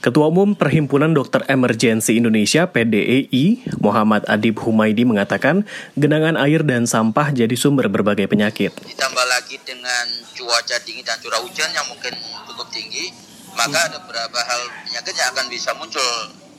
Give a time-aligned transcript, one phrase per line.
[0.00, 7.28] Ketua Umum Perhimpunan Dokter Emergensi Indonesia PDEI, Muhammad Adib Humaidi mengatakan, genangan air dan sampah
[7.36, 8.72] jadi sumber berbagai penyakit.
[8.80, 12.16] Ditambah lagi dengan cuaca dingin dan curah hujan yang mungkin
[12.48, 13.12] cukup tinggi,
[13.52, 16.10] maka ada beberapa hal penyakit yang akan bisa muncul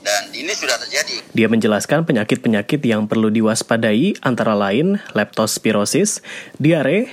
[0.05, 1.25] dan ini sudah terjadi.
[1.33, 6.21] Dia menjelaskan penyakit-penyakit yang perlu diwaspadai antara lain leptospirosis,
[6.61, 7.09] diare,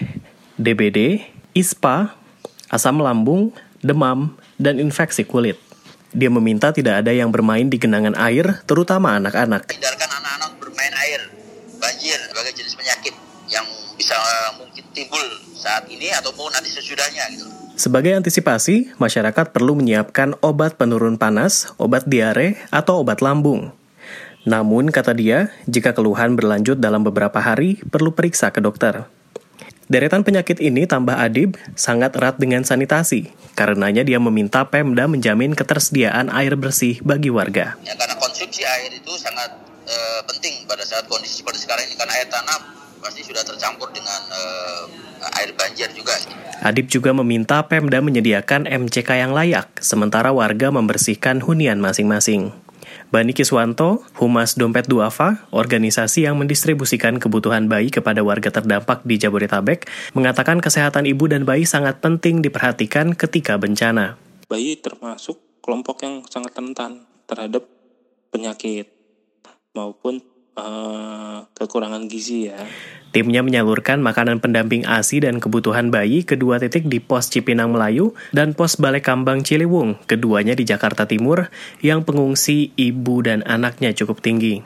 [0.60, 1.24] DBD,
[1.56, 2.12] ISPA,
[2.68, 5.56] asam lambung, demam, dan infeksi kulit.
[6.16, 9.68] Dia meminta tidak ada yang bermain di genangan air, terutama anak-anak.
[9.68, 11.20] Hindarkan anak-anak bermain air,
[11.76, 13.14] banjir, sebagai jenis penyakit
[13.52, 13.66] yang
[14.00, 14.16] bisa
[14.56, 15.20] mungkin timbul
[15.52, 17.44] saat ini ataupun nanti sesudahnya gitu.
[17.78, 23.70] Sebagai antisipasi, masyarakat perlu menyiapkan obat penurun panas, obat diare, atau obat lambung.
[24.48, 29.06] Namun, kata dia, jika keluhan berlanjut dalam beberapa hari, perlu periksa ke dokter.
[29.88, 33.32] Deretan penyakit ini tambah Adib sangat erat dengan sanitasi.
[33.56, 37.72] Karenanya dia meminta Pemda menjamin ketersediaan air bersih bagi warga.
[37.80, 39.48] Ya, karena konsumsi air itu sangat
[39.88, 39.96] e,
[40.28, 42.58] penting pada saat kondisi seperti sekarang ini karena air tanah
[43.00, 44.40] pasti sudah tercampur dengan e,
[45.40, 46.20] air banjir juga.
[46.60, 52.52] Adib juga meminta Pemda menyediakan MCK yang layak, sementara warga membersihkan hunian masing-masing.
[53.08, 59.88] Bani Kiswanto, Humas Dompet Duafa, organisasi yang mendistribusikan kebutuhan bayi kepada warga terdampak di Jabodetabek,
[60.12, 64.20] mengatakan kesehatan ibu dan bayi sangat penting diperhatikan ketika bencana.
[64.44, 67.64] Bayi termasuk kelompok yang sangat rentan terhadap
[68.28, 68.92] penyakit
[69.72, 70.20] maupun
[70.58, 72.58] uh, kekurangan gizi ya.
[73.08, 78.52] Timnya menyalurkan makanan pendamping ASI dan kebutuhan bayi kedua titik di pos Cipinang Melayu dan
[78.52, 81.48] pos Balai Kambang Ciliwung, keduanya di Jakarta Timur,
[81.80, 84.60] yang pengungsi ibu dan anaknya cukup tinggi.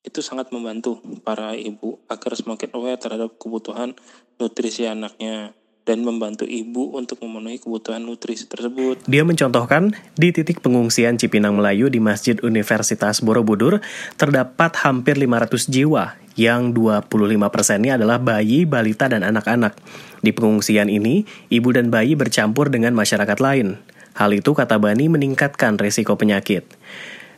[0.00, 3.92] Itu sangat membantu para ibu agar semakin aware terhadap kebutuhan
[4.40, 5.52] nutrisi anaknya
[5.84, 9.04] dan membantu ibu untuk memenuhi kebutuhan nutrisi tersebut.
[9.04, 13.84] Dia mencontohkan, di titik pengungsian Cipinang Melayu di Masjid Universitas Borobudur,
[14.16, 17.06] terdapat hampir 500 jiwa, yang 25
[17.52, 19.76] persennya adalah bayi, balita, dan anak-anak.
[20.24, 23.78] Di pengungsian ini, ibu dan bayi bercampur dengan masyarakat lain.
[24.16, 26.64] Hal itu, kata Bani, meningkatkan risiko penyakit.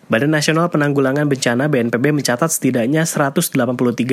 [0.07, 3.59] Badan Nasional Penanggulangan Bencana BNPB mencatat setidaknya 183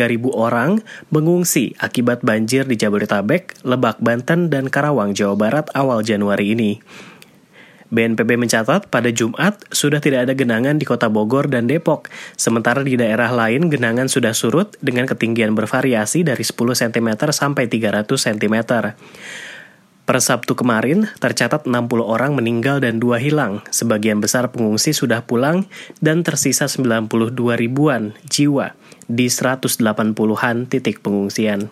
[0.10, 0.82] ribu orang
[1.14, 6.82] mengungsi akibat banjir di Jabodetabek, Lebak, Banten, dan Karawang, Jawa Barat awal Januari ini.
[7.94, 12.98] BNPB mencatat pada Jumat sudah tidak ada genangan di kota Bogor dan Depok, sementara di
[12.98, 18.56] daerah lain genangan sudah surut dengan ketinggian bervariasi dari 10 cm sampai 300 cm.
[20.04, 23.64] Per Sabtu kemarin, tercatat 60 orang meninggal dan dua hilang.
[23.72, 25.64] Sebagian besar pengungsi sudah pulang
[26.04, 27.08] dan tersisa 92
[27.56, 28.76] ribuan jiwa
[29.08, 31.72] di 180-an titik pengungsian.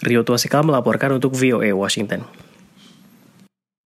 [0.00, 2.24] Rio Tuasikal melaporkan untuk VOA Washington.